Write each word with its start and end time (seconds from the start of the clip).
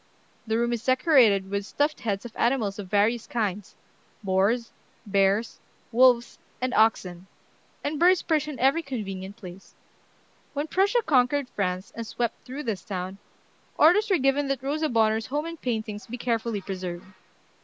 The 0.47 0.57
room 0.57 0.73
is 0.73 0.83
decorated 0.83 1.51
with 1.51 1.63
stuffed 1.63 1.99
heads 1.99 2.25
of 2.25 2.35
animals 2.35 2.79
of 2.79 2.87
various 2.89 3.27
kinds, 3.27 3.75
boars, 4.23 4.71
bears, 5.05 5.59
wolves, 5.91 6.39
and 6.59 6.73
oxen; 6.73 7.27
and 7.83 7.99
birds 7.99 8.23
perch 8.23 8.47
in 8.47 8.57
every 8.57 8.81
convenient 8.81 9.37
place." 9.37 9.75
When 10.53 10.65
Prussia 10.65 11.03
conquered 11.05 11.49
France, 11.49 11.93
and 11.93 12.07
swept 12.07 12.43
through 12.45 12.63
this 12.63 12.81
town, 12.83 13.19
orders 13.77 14.09
were 14.09 14.17
given 14.17 14.47
that 14.47 14.63
Rosa 14.63 14.89
Bonheur's 14.89 15.27
home 15.27 15.45
and 15.45 15.61
paintings 15.61 16.07
be 16.07 16.17
carefully 16.17 16.61
preserved. 16.61 17.05